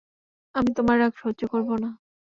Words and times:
আমি 0.55 0.69
তোমার 0.77 0.95
রাগ 0.99 1.13
সহ্য 1.17 1.41
করব 1.51 1.69
না। 1.83 1.89